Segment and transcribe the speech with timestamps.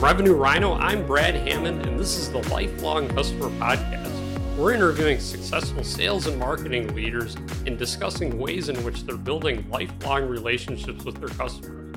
[0.00, 4.56] From Revenue Rhino, I'm Brad Hammond, and this is the Lifelong Customer Podcast.
[4.56, 7.34] We're interviewing successful sales and marketing leaders
[7.66, 11.94] and discussing ways in which they're building lifelong relationships with their customers.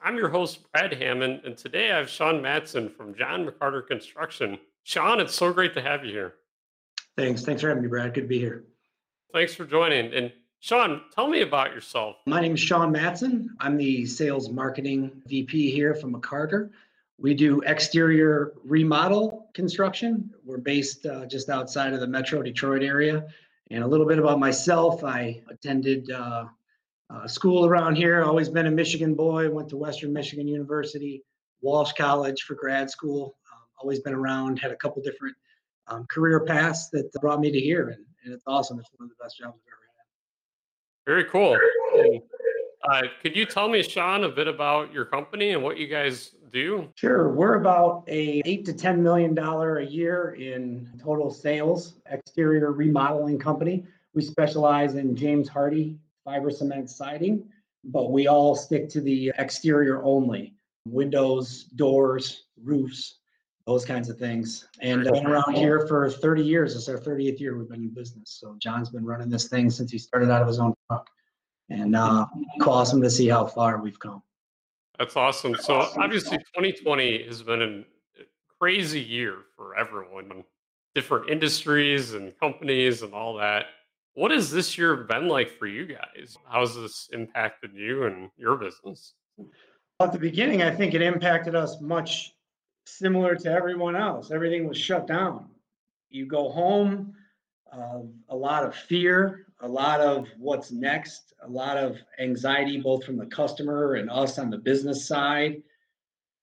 [0.00, 4.56] I'm your host, Brad Hammond, and today I have Sean Mattson from John McCarter Construction.
[4.84, 6.34] Sean, it's so great to have you here.
[7.16, 7.42] Thanks.
[7.42, 8.14] Thanks for having me, Brad.
[8.14, 8.66] Good to be here.
[9.34, 10.14] Thanks for joining.
[10.14, 10.30] And
[10.60, 12.16] Sean, tell me about yourself.
[12.26, 13.46] My name is Sean Mattson.
[13.60, 16.70] I'm the sales marketing VP here from McCarter.
[17.16, 20.34] We do exterior remodel construction.
[20.44, 23.28] We're based uh, just outside of the Metro Detroit area.
[23.70, 26.46] And a little bit about myself I attended uh,
[27.08, 31.22] uh, school around here, always been a Michigan boy, went to Western Michigan University,
[31.60, 33.36] Walsh College for grad school.
[33.52, 35.36] Um, always been around, had a couple different
[35.86, 37.90] um, career paths that brought me to here.
[37.90, 38.80] And, and it's awesome.
[38.80, 39.87] It's one of the best jobs I've ever
[41.08, 41.58] very cool.
[42.86, 46.32] Uh, could you tell me, Sean, a bit about your company and what you guys
[46.52, 46.86] do?
[46.96, 47.32] Sure.
[47.32, 53.38] We're about a eight to ten million dollar a year in total sales exterior remodeling
[53.38, 53.86] company.
[54.12, 57.48] We specialize in James Hardie fiber cement siding,
[57.84, 60.54] but we all stick to the exterior only
[60.86, 63.20] windows, doors, roofs,
[63.68, 64.66] those kinds of things.
[64.80, 66.74] And I've been around here for 30 years.
[66.74, 68.38] It's our 30th year we've been in business.
[68.40, 71.06] So John's been running this thing since he started out of his own truck.
[71.68, 72.24] And uh,
[72.66, 74.22] awesome to see how far we've come.
[74.98, 75.54] That's awesome.
[75.54, 78.22] So obviously 2020 has been a
[78.58, 80.44] crazy year for everyone,
[80.94, 83.66] different industries and companies and all that.
[84.14, 86.38] What has this year been like for you guys?
[86.48, 89.12] How has this impacted you and your business?
[90.00, 92.32] At the beginning, I think it impacted us much
[92.96, 94.30] similar to everyone else.
[94.30, 95.48] Everything was shut down.
[96.10, 97.14] You go home,
[97.72, 103.04] uh, a lot of fear, a lot of what's next, a lot of anxiety, both
[103.04, 105.62] from the customer and us on the business side.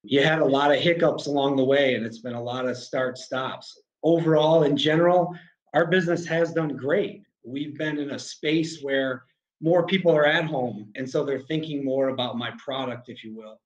[0.04, 2.78] You had a lot of hiccups along the way, and it's been a lot of
[2.78, 3.82] start stops.
[4.04, 5.36] Overall, in general,
[5.74, 7.24] our business has done great.
[7.44, 9.24] We've been in a space where
[9.62, 13.36] more people are at home, and so they're thinking more about my product, if you
[13.36, 13.60] will.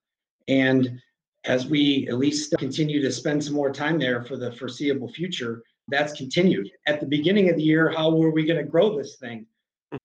[0.48, 1.02] And
[1.46, 5.64] as we at least continue to spend some more time there for the foreseeable future,
[5.88, 6.70] that's continued.
[6.88, 9.46] At the beginning of the year, how were we going to grow this thing?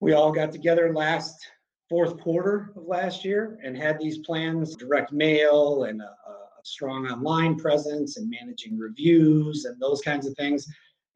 [0.00, 1.47] We all got together last
[1.91, 7.06] fourth quarter of last year and had these plans direct mail and a, a strong
[7.06, 10.67] online presence and managing reviews and those kinds of things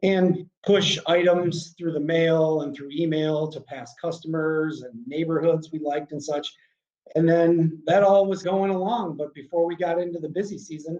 [0.03, 5.79] and push items through the mail and through email to past customers and neighborhoods we
[5.79, 6.53] liked and such
[7.15, 9.17] and then that all was going along.
[9.17, 10.99] But before we got into the busy season,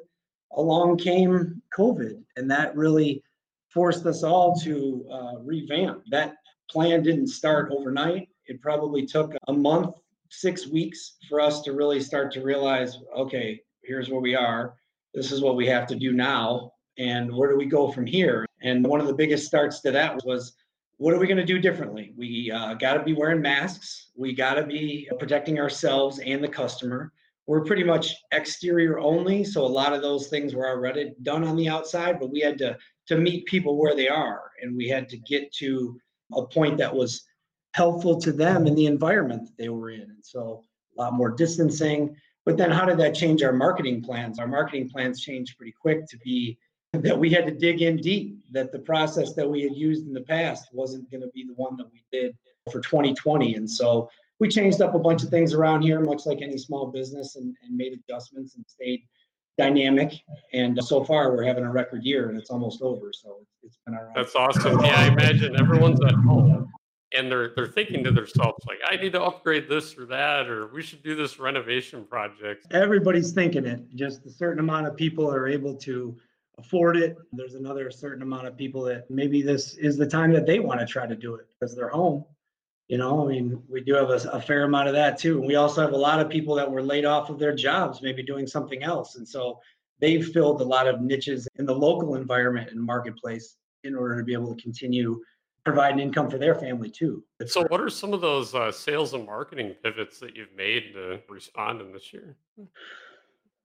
[0.53, 2.23] along came COVID.
[2.37, 3.23] And that really
[3.69, 6.03] forced us all to uh, revamp.
[6.11, 6.37] That
[6.71, 8.29] plan didn't start overnight.
[8.47, 9.95] It probably took a month,
[10.31, 14.75] six weeks for us to really start to realize okay, here's where we are.
[15.15, 16.73] This is what we have to do now.
[16.99, 18.47] And where do we go from here?
[18.61, 20.55] And one of the biggest starts to that was
[20.99, 22.13] what are we going to do differently?
[22.17, 24.11] We uh, got to be wearing masks.
[24.17, 27.13] We got to be protecting ourselves and the customer.
[27.47, 31.57] We're pretty much exterior only, so a lot of those things were already done on
[31.57, 32.21] the outside.
[32.21, 32.77] But we had to
[33.07, 35.99] to meet people where they are, and we had to get to
[36.35, 37.25] a point that was
[37.73, 40.03] helpful to them in the environment that they were in.
[40.03, 40.63] And so
[40.99, 42.15] a lot more distancing.
[42.45, 44.39] But then, how did that change our marketing plans?
[44.39, 46.59] Our marketing plans changed pretty quick to be
[46.93, 50.13] that we had to dig in deep, that the process that we had used in
[50.13, 52.37] the past wasn't going to be the one that we did
[52.73, 53.57] for 2020.
[53.57, 54.09] And so
[54.41, 57.55] we changed up a bunch of things around here, much like any small business, and,
[57.63, 59.03] and made adjustments and stayed
[59.59, 60.15] dynamic.
[60.55, 63.11] And so far, we're having a record year, and it's almost over.
[63.13, 64.11] So it's been our.
[64.15, 64.81] That's awesome.
[64.81, 66.69] Yeah, I imagine everyone's at home
[67.17, 70.67] and they're they're thinking to themselves like, I need to upgrade this or that, or
[70.69, 72.67] we should do this renovation project.
[72.71, 73.83] Everybody's thinking it.
[73.95, 76.17] Just a certain amount of people are able to
[76.59, 77.17] afford it.
[77.33, 80.81] There's another certain amount of people that maybe this is the time that they want
[80.81, 82.25] to try to do it because they're home.
[82.89, 85.39] You know, I mean, we do have a, a, fair amount of that too.
[85.39, 88.01] And we also have a lot of people that were laid off of their jobs,
[88.01, 89.17] maybe doing something else.
[89.17, 89.61] And so
[90.01, 94.25] they've filled a lot of niches in the local environment and marketplace in order to
[94.25, 95.21] be able to continue
[95.67, 97.23] providing income for their family too.
[97.47, 101.21] So, what are some of those uh, sales and marketing pivots that you've made to
[101.29, 102.37] respond in this year?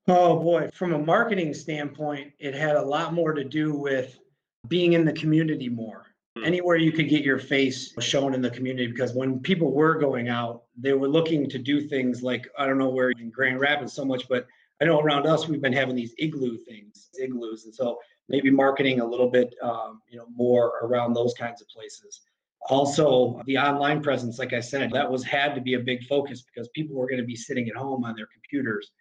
[0.08, 4.20] Oh boy, from a marketing standpoint, it had a lot more to do with
[4.68, 6.08] being in the community more.
[6.38, 6.44] Hmm.
[6.44, 10.28] Anywhere you could get your face shown in the community, because when people were going
[10.28, 13.94] out, they were looking to do things like, I don't know where in Grand Rapids
[13.94, 14.46] so much, but
[14.82, 17.64] I know around us, we've been having these igloo things, igloos.
[17.64, 21.70] And so maybe marketing a little bit, um, you know, more around those kinds of
[21.70, 22.22] places.
[22.70, 26.42] Also, the online presence, like I said, that was had to be a big focus
[26.42, 28.92] because people were going to be sitting at home on their computers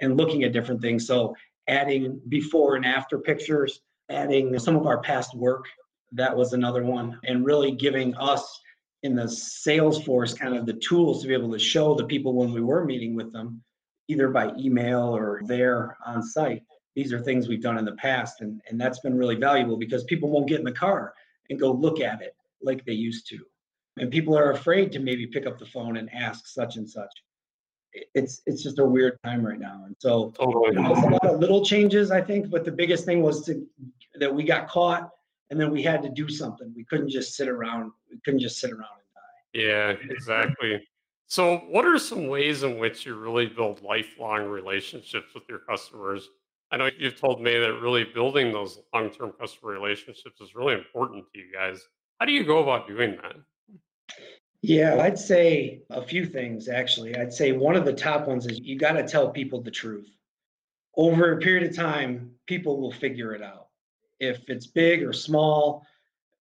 [0.00, 1.06] and looking at different things.
[1.06, 1.34] So,
[1.68, 3.80] adding before and after pictures,
[4.10, 5.66] adding some of our past work,
[6.12, 8.60] that was another one, and really giving us
[9.02, 12.34] in the sales force kind of the tools to be able to show the people
[12.34, 13.62] when we were meeting with them,
[14.08, 16.62] either by email or there on site.
[16.96, 20.04] These are things we've done in the past, and, and that's been really valuable because
[20.04, 21.14] people won't get in the car
[21.48, 23.38] and go look at it like they used to.
[23.96, 27.10] And people are afraid to maybe pick up the phone and ask such and such.
[27.92, 29.82] It's it's just a weird time right now.
[29.86, 30.74] And so Totally.
[30.74, 33.66] there's a lot of little changes, I think, but the biggest thing was to
[34.18, 35.10] that we got caught
[35.50, 36.72] and then we had to do something.
[36.74, 39.60] We couldn't just sit around, we couldn't just sit around and die.
[39.68, 40.80] Yeah, exactly.
[41.26, 46.28] So, what are some ways in which you really build lifelong relationships with your customers?
[46.72, 50.74] I know you've told me that really building those long term customer relationships is really
[50.74, 51.86] important to you guys.
[52.18, 53.36] How do you go about doing that?
[54.62, 57.16] Yeah, I'd say a few things actually.
[57.16, 60.10] I'd say one of the top ones is you got to tell people the truth.
[60.96, 63.68] Over a period of time, people will figure it out.
[64.18, 65.86] If it's big or small,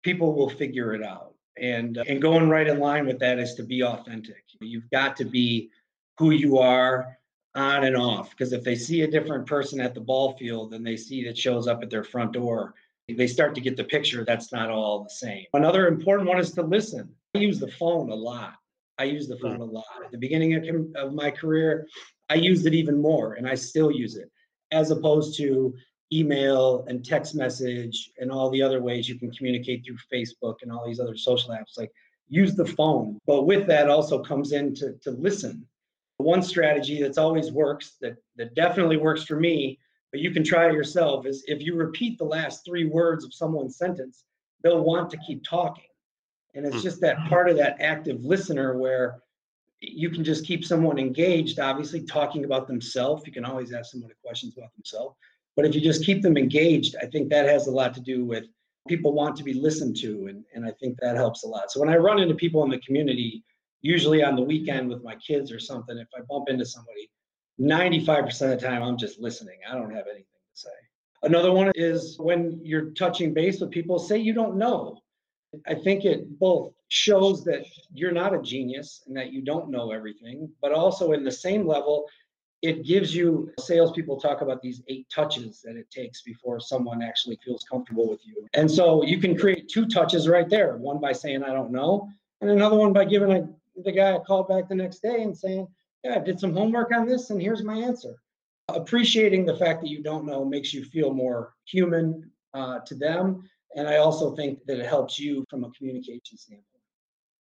[0.03, 1.35] people will figure it out.
[1.61, 4.45] And uh, and going right in line with that is to be authentic.
[4.61, 5.71] You've got to be
[6.19, 7.19] who you are
[7.57, 10.87] on and off because if they see a different person at the ball field and
[10.87, 12.75] they see that shows up at their front door,
[13.09, 15.47] they start to get the picture that's not all the same.
[15.53, 17.09] Another important one is to listen.
[17.35, 18.55] I use the phone a lot.
[18.99, 19.85] I use the phone a lot.
[20.05, 21.89] At the beginning of, of my career,
[22.29, 24.31] I used it even more and I still use it
[24.71, 25.75] as opposed to
[26.13, 30.71] email and text message and all the other ways you can communicate through Facebook and
[30.71, 31.77] all these other social apps.
[31.77, 31.91] Like
[32.29, 33.19] use the phone.
[33.27, 35.67] But with that also comes in to, to listen.
[36.19, 39.81] One strategy that's always works, that, that definitely works for me,
[40.13, 43.35] but you can try it yourself, is if you repeat the last three words of
[43.35, 44.25] someone's sentence,
[44.63, 45.85] they'll want to keep talking.
[46.55, 46.83] And it's Hmm.
[46.83, 49.21] just that part of that active listener where
[49.81, 53.27] you can just keep someone engaged, obviously talking about themselves.
[53.27, 55.17] You can always ask someone questions about themselves.
[55.57, 58.25] But if you just keep them engaged, I think that has a lot to do
[58.25, 58.45] with
[58.89, 60.27] people want to be listened to.
[60.27, 61.71] And, and I think that helps a lot.
[61.71, 63.45] So when I run into people in the community,
[63.83, 67.11] usually on the weekend with my kids or something, if I bump into somebody,
[67.61, 69.59] 95% of the time I'm just listening.
[69.69, 70.71] I don't have anything to say.
[71.23, 74.99] Another one is when you're touching base with people, say you don't know.
[75.67, 79.91] I think it both shows that you're not a genius and that you don't know
[79.91, 82.07] everything, but also in the same level,
[82.63, 87.39] it gives you salespeople talk about these eight touches that it takes before someone actually
[87.45, 88.47] feels comfortable with you.
[88.55, 92.09] And so you can create two touches right there one by saying, I don't know,
[92.41, 93.47] and another one by giving a,
[93.83, 95.69] the guy a call back the next day and saying,
[96.05, 98.15] Yeah, I did some homework on this and here's my answer.
[98.69, 103.49] Appreciating the fact that you don't know makes you feel more human uh, to them.
[103.77, 106.65] And I also think that it helps you from a communication standpoint.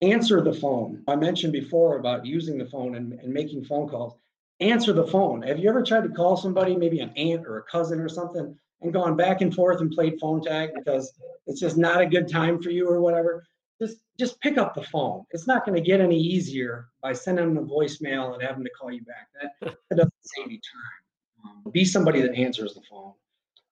[0.02, 1.02] Answer the phone.
[1.06, 4.16] I mentioned before about using the phone and, and making phone calls
[4.60, 5.42] answer the phone.
[5.42, 8.56] Have you ever tried to call somebody, maybe an aunt or a cousin or something,
[8.82, 11.12] and gone back and forth and played phone tag because
[11.46, 13.44] it's just not a good time for you or whatever?
[13.80, 15.25] Just just pick up the phone.
[15.30, 18.70] It's not going to get any easier by sending them a voicemail and having to
[18.70, 19.28] call you back.
[19.60, 21.50] That, that doesn't save you time.
[21.66, 23.14] Um, be somebody that answers the phone.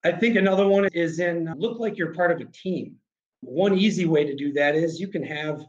[0.05, 2.97] I think another one is in look like you're part of a team.
[3.41, 5.65] One easy way to do that is you can have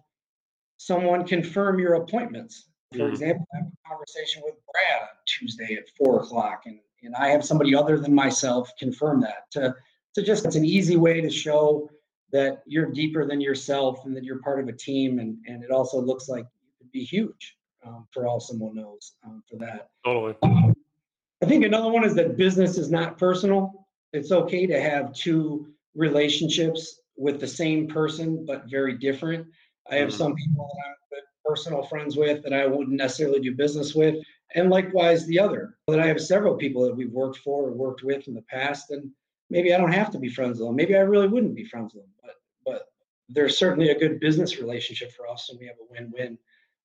[0.77, 3.09] someone confirm your appointments for Mhm.
[3.09, 7.29] example, I have a conversation with Brad on Tuesday at four o'clock, and, and I
[7.29, 9.49] have somebody other than myself confirm that.
[9.51, 9.75] To,
[10.15, 11.89] to just, it's an easy way to show
[12.31, 15.71] that you're deeper than yourself and that you're part of a team, and, and it
[15.71, 19.89] also looks like you could be huge um, for all someone knows um, for that.
[20.05, 20.35] Totally.
[20.43, 23.82] I think another one is that business is not personal.
[24.13, 29.47] It's okay to have two relationships with the same person, but very different.
[29.89, 30.17] I have Mhm.
[30.17, 34.23] some people that I'm good personal friends with that I wouldn't necessarily do business with,
[34.55, 35.77] and likewise the other.
[35.87, 38.91] That I have several people that we've worked for or worked with in the past,
[38.91, 39.11] and
[39.49, 40.75] maybe I don't have to be friends with them.
[40.75, 42.93] Maybe I really wouldn't be friends with them, but but
[43.29, 46.37] there's certainly a good business relationship for us, and we have a win-win.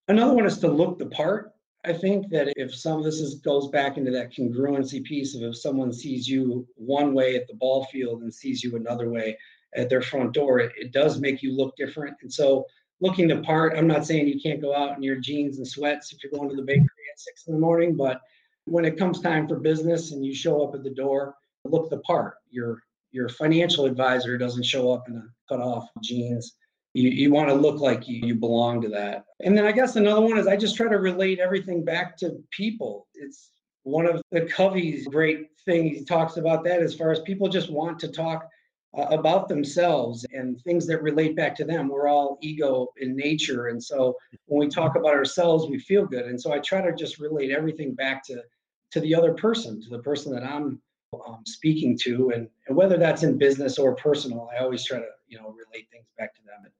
[0.08, 1.54] Another one is to look the part.
[1.84, 5.42] I think that if some of this is, goes back into that congruency piece of
[5.42, 9.38] if someone sees you one way at the ball field and sees you another way
[9.76, 12.16] at their front door, it, it does make you look different.
[12.22, 12.66] And so
[13.00, 16.12] looking the part, I'm not saying you can't go out in your jeans and sweats
[16.12, 18.22] if you're going to the bakery at six in the morning, but
[18.64, 21.98] when it comes time for business and you show up at the door, look the
[22.00, 22.34] part.
[22.50, 22.82] Your
[23.12, 26.56] your financial advisor doesn't show up in a cut off jeans
[26.98, 29.24] you, you want to look like you, you belong to that.
[29.44, 32.42] And then I guess another one is I just try to relate everything back to
[32.50, 33.06] people.
[33.14, 33.50] It's
[33.84, 35.88] one of the Covey's great thing.
[35.88, 38.48] He talks about that as far as people just want to talk
[38.96, 41.88] uh, about themselves and things that relate back to them.
[41.88, 43.68] We're all ego in nature.
[43.68, 46.24] And so when we talk about ourselves, we feel good.
[46.24, 48.42] And so I try to just relate everything back to,
[48.90, 50.80] to the other person, to the person that I'm
[51.14, 52.30] um, speaking to.
[52.34, 55.86] And, and whether that's in business or personal, I always try to, you know, relate
[55.92, 56.70] things back to them.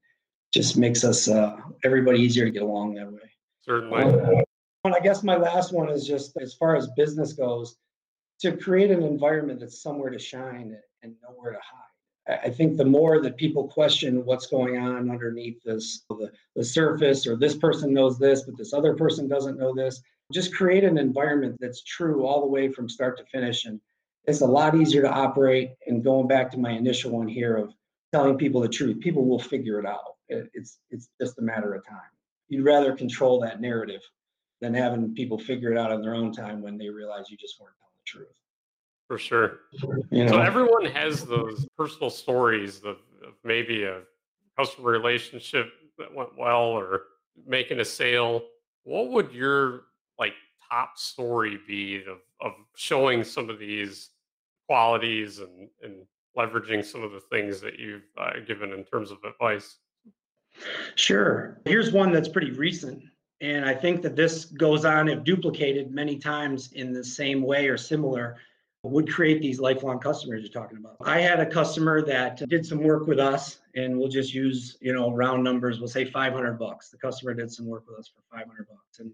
[0.52, 3.30] Just makes us, uh, everybody easier to get along that way.
[3.62, 4.02] Certainly.
[4.02, 4.44] Um,
[4.84, 7.76] and I guess my last one is just as far as business goes,
[8.40, 12.40] to create an environment that's somewhere to shine and nowhere to hide.
[12.44, 17.26] I think the more that people question what's going on underneath this, the, the surface,
[17.26, 20.02] or this person knows this, but this other person doesn't know this,
[20.32, 23.64] just create an environment that's true all the way from start to finish.
[23.64, 23.80] And
[24.24, 25.70] it's a lot easier to operate.
[25.86, 27.72] And going back to my initial one here of
[28.12, 30.16] telling people the truth, people will figure it out.
[30.28, 31.98] It's it's just a matter of time.
[32.48, 34.02] You'd rather control that narrative
[34.60, 37.60] than having people figure it out on their own time when they realize you just
[37.60, 38.36] weren't telling the truth.
[39.06, 39.60] For sure.
[40.10, 40.32] You know?
[40.32, 42.96] So everyone has those personal stories of,
[43.26, 44.00] of maybe a
[44.58, 47.02] customer relationship that went well or
[47.46, 48.42] making a sale.
[48.82, 49.84] What would your
[50.18, 50.34] like
[50.70, 54.10] top story be of, of showing some of these
[54.66, 56.04] qualities and, and
[56.38, 59.78] leveraging some of the things that you've uh, given in terms of advice?
[60.94, 61.60] Sure.
[61.64, 63.02] Here's one that's pretty recent.
[63.40, 67.68] And I think that this goes on if duplicated many times in the same way
[67.68, 68.36] or similar
[68.84, 70.96] would create these lifelong customers you're talking about.
[71.04, 74.92] I had a customer that did some work with us and we'll just use, you
[74.92, 76.88] know, round numbers, we'll say 500 bucks.
[76.88, 79.00] The customer did some work with us for 500 bucks.
[79.00, 79.12] And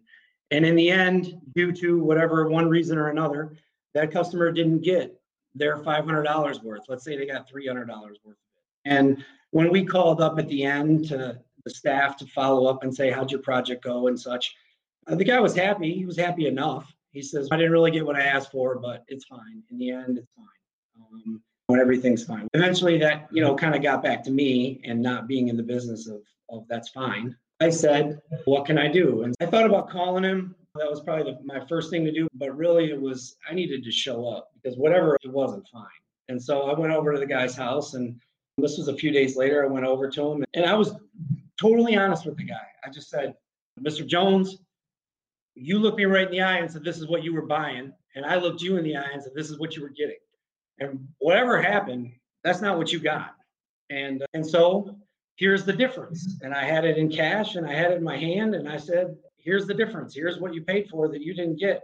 [0.51, 3.57] and in the end, due to whatever one reason or another,
[3.95, 5.19] that customer didn't get
[5.55, 6.83] their $500 worth.
[6.89, 7.89] Let's say they got $300
[8.25, 8.37] worth.
[8.85, 12.95] And when we called up at the end to the staff to follow up and
[12.95, 14.55] say, how'd your project go and such,
[15.07, 15.95] uh, the guy was happy.
[15.95, 19.05] He was happy enough he says, I didn't really get what I asked for, but
[19.07, 19.63] it's fine.
[19.71, 20.47] In the end, it's fine.
[21.01, 22.49] Um, when everything's fine.
[22.55, 25.63] Eventually, that you know kind of got back to me, and not being in the
[25.63, 27.35] business of of that's fine.
[27.61, 29.23] I said, what can I do?
[29.23, 30.57] And I thought about calling him.
[30.77, 33.85] That was probably the, my first thing to do, but really it was I needed
[33.85, 35.87] to show up because whatever it wasn't fine.
[36.29, 38.21] And so I went over to the guy's house, and
[38.59, 39.63] this was a few days later.
[39.65, 40.95] I went over to him, and I was
[41.61, 42.67] totally honest with the guy.
[42.85, 43.35] I just said,
[43.81, 44.07] Mr.
[44.07, 44.59] Jones,
[45.55, 47.93] you looked me right in the eye and said, This is what you were buying.
[48.17, 50.19] And I looked you in the eye and said, This is what you were getting.
[50.81, 52.13] And whatever happened,
[52.43, 53.35] that's not what you got.
[53.91, 54.97] And and so
[55.37, 56.39] here's the difference.
[56.43, 58.77] And I had it in cash and I had it in my hand and I
[58.77, 60.15] said, Here's the difference.
[60.15, 61.83] Here's what you paid for that you didn't get.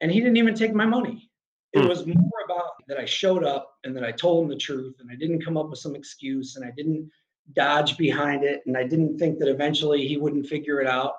[0.00, 1.30] And he didn't even take my money.
[1.72, 1.88] It hmm.
[1.88, 5.10] was more about that I showed up and that I told him the truth and
[5.10, 7.10] I didn't come up with some excuse and I didn't
[7.54, 11.14] dodge behind it and I didn't think that eventually he wouldn't figure it out.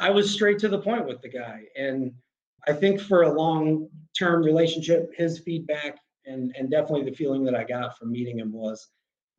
[0.00, 1.62] I was straight to the point with the guy.
[1.76, 2.12] And
[2.66, 3.88] I think for a long
[4.18, 8.52] term relationship, his feedback and, and definitely the feeling that I got from meeting him
[8.52, 8.88] was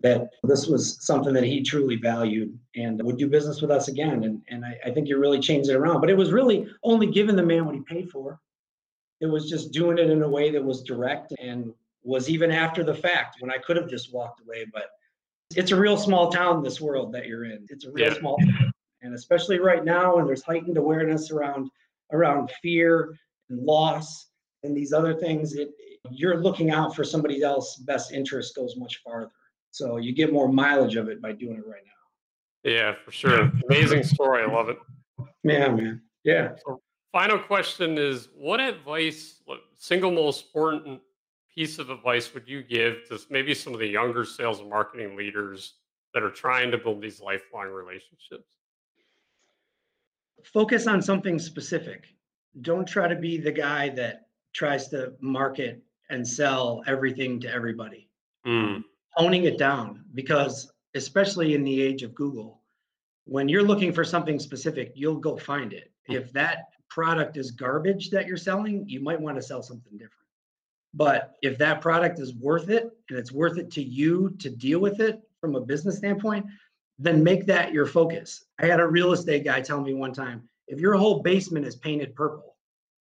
[0.01, 4.23] that this was something that he truly valued and would do business with us again.
[4.23, 5.99] And, and I, I think you really changed it around.
[5.99, 8.39] But it was really only giving the man what he paid for.
[9.19, 12.83] It was just doing it in a way that was direct and was even after
[12.83, 14.65] the fact when I could have just walked away.
[14.71, 14.85] But
[15.55, 17.65] it's a real small town, this world that you're in.
[17.69, 18.19] It's a real yeah.
[18.19, 21.69] small town and especially right now when there's heightened awareness around
[22.11, 23.15] around fear
[23.49, 24.27] and loss
[24.63, 25.69] and these other things it,
[26.09, 29.31] you're looking out for somebody else's best interest goes much farther
[29.71, 32.71] so you get more mileage of it by doing it right now.
[32.71, 33.51] Yeah for sure.
[33.69, 34.43] Amazing story.
[34.43, 34.77] I love it.
[35.43, 36.01] Yeah man.
[36.23, 36.55] Yeah.
[36.65, 41.01] So final question is what advice what single most important
[41.53, 45.15] piece of advice would you give to maybe some of the younger sales and marketing
[45.15, 45.75] leaders
[46.13, 48.47] that are trying to build these lifelong relationships?
[50.43, 52.15] Focus on something specific.
[52.61, 58.09] Don't try to be the guy that tries to market and sell everything to everybody.
[58.45, 58.83] Mm.
[59.13, 62.61] Honing it down because, especially in the age of Google,
[63.25, 65.91] when you're looking for something specific, you'll go find it.
[66.07, 70.13] If that product is garbage that you're selling, you might want to sell something different.
[70.93, 74.79] But if that product is worth it and it's worth it to you to deal
[74.79, 76.45] with it from a business standpoint,
[76.97, 78.45] then make that your focus.
[78.59, 81.75] I had a real estate guy tell me one time if your whole basement is
[81.75, 82.55] painted purple,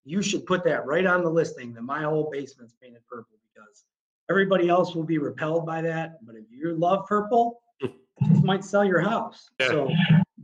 [0.04, 3.84] you should put that right on the listing that my whole basement's painted purple because
[4.30, 6.24] everybody else will be repelled by that.
[6.24, 9.48] But if you love purple, it might sell your house.
[9.60, 9.68] Yeah.
[9.68, 9.90] So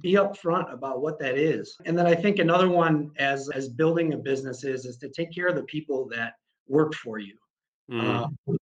[0.00, 1.76] be upfront about what that is.
[1.87, 5.35] And then I think another one as as building a business is is to take
[5.35, 6.35] care of the people that
[6.69, 7.37] work for you.
[7.91, 8.31] Mm.
[8.49, 8.55] Uh,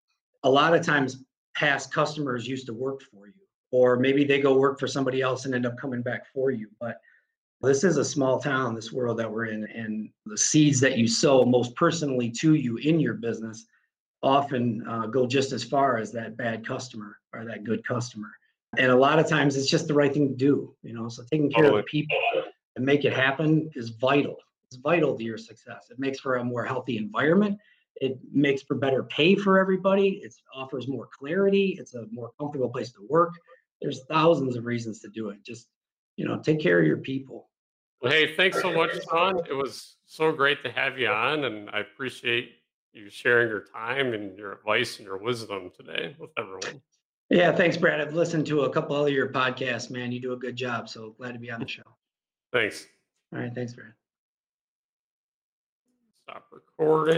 [0.45, 1.23] a lot of times
[1.55, 3.35] past customers used to work for you
[3.73, 6.69] or maybe they go work for somebody else and end up coming back for you.
[6.79, 6.99] But
[7.63, 11.09] this is a small town, this world that we're in, and the seeds that you
[11.09, 13.67] sow most personally to you in your business
[14.23, 18.31] often uh, go just as far as that bad customer or that good customer.
[18.79, 21.09] And a lot of times it's just the right thing to do, you know.
[21.09, 22.17] So taking care of the people
[22.77, 24.37] and make it happen is vital.
[24.71, 25.89] It's vital to your success.
[25.91, 27.59] It makes for a more healthy environment.
[27.97, 30.23] It makes for better pay for everybody.
[30.25, 31.77] It offers more clarity.
[31.79, 33.35] It's a more comfortable place to work.
[33.83, 35.45] There's thousands of reasons to do it.
[35.45, 35.69] Just,
[36.17, 37.51] you know, take care of your people.
[38.01, 39.41] Well, hey, thanks so much, Sean.
[39.49, 42.53] It was so great to have you on, and I appreciate
[42.93, 46.83] you sharing your time and your advice and your wisdom today with everyone.
[47.31, 48.01] Yeah, thanks, Brad.
[48.01, 50.13] I've listened to a couple of your podcasts, man.
[50.13, 50.89] You do a good job.
[50.89, 51.83] So glad to be on the show.
[52.53, 52.87] Thanks.
[53.33, 53.55] All right.
[53.55, 53.93] Thanks, Brad.
[56.25, 57.15] Stop recording.